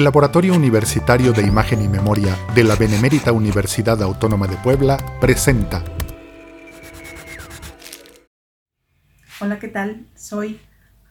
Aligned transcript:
El 0.00 0.04
Laboratorio 0.04 0.54
Universitario 0.54 1.34
de 1.34 1.42
Imagen 1.42 1.82
y 1.82 1.86
Memoria 1.86 2.34
de 2.54 2.64
la 2.64 2.74
Benemérita 2.74 3.32
Universidad 3.32 4.02
Autónoma 4.02 4.46
de 4.46 4.56
Puebla 4.56 4.96
presenta. 5.20 5.84
Hola, 9.42 9.58
¿qué 9.58 9.68
tal? 9.68 10.06
Soy 10.14 10.58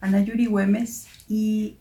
Ana 0.00 0.18
Yuri 0.22 0.46
Güemes 0.46 1.06
y 1.28 1.78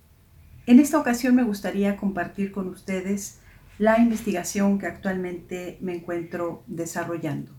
en 0.68 0.80
esta 0.80 1.00
ocasión 1.00 1.34
me 1.34 1.41
gustaría 1.41 1.98
compartir 1.98 2.52
con 2.52 2.68
ustedes 2.68 3.39
la 3.80 3.98
investigación 3.98 4.78
que 4.78 4.86
actualmente 4.86 5.80
me 5.82 5.96
encuentro 5.96 6.64
desarrollando. 6.68 7.52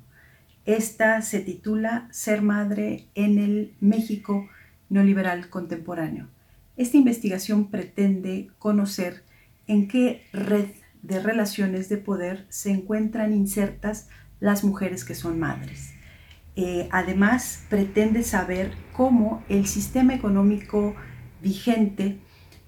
Esta 0.65 1.23
se 1.23 1.41
titula 1.41 2.07
Ser 2.13 2.41
madre 2.41 3.09
en 3.17 3.41
el 3.41 3.75
México 3.81 4.49
neoliberal 4.91 5.51
contemporáneo. 5.51 6.29
Esta 6.77 6.99
investigación 6.99 7.69
pretende 7.69 8.49
conocer 8.61 9.29
en 9.71 9.87
qué 9.87 10.27
red 10.33 10.67
de 11.03 11.21
relaciones 11.21 11.89
de 11.89 11.97
poder 11.97 12.45
se 12.49 12.73
encuentran 12.73 13.33
insertas 13.33 14.09
las 14.41 14.65
mujeres 14.65 15.05
que 15.05 15.15
son 15.15 15.39
madres. 15.39 15.95
Eh, 16.57 16.89
además, 16.91 17.65
pretende 17.71 18.25
saber 18.25 18.73
cómo 18.93 19.45
el 19.49 19.67
sistema 19.67 20.13
económico 20.13 20.97
vigente 21.41 22.19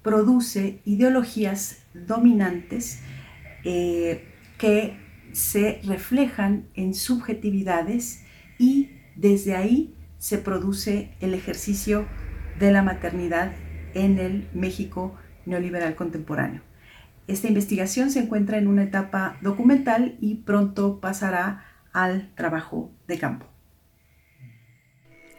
produce 0.01 0.79
ideologías 0.85 1.83
dominantes 1.93 3.01
eh, 3.65 4.23
que 4.57 4.97
se 5.33 5.81
reflejan 5.83 6.67
en 6.73 6.93
subjetividades 6.93 8.23
y 8.57 8.91
desde 9.17 9.55
ahí 9.57 9.93
se 10.19 10.37
produce 10.37 11.11
el 11.19 11.33
ejercicio 11.33 12.07
de 12.59 12.71
la 12.71 12.81
maternidad 12.81 13.51
en 13.93 14.19
el 14.19 14.47
México 14.53 15.15
neoliberal 15.45 15.95
contemporáneo. 15.95 16.61
Esta 17.27 17.47
investigación 17.47 18.11
se 18.11 18.19
encuentra 18.19 18.57
en 18.57 18.67
una 18.67 18.83
etapa 18.83 19.37
documental 19.41 20.17
y 20.19 20.35
pronto 20.35 20.99
pasará 20.99 21.63
al 21.93 22.35
trabajo 22.35 22.91
de 23.07 23.17
campo. 23.19 23.45